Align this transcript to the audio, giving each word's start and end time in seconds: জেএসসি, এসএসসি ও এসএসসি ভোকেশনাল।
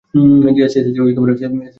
জেএসসি, 0.55 0.77
এসএসসি 0.79 0.99
ও 1.01 1.05
এসএসসি 1.05 1.19
ভোকেশনাল। 1.19 1.59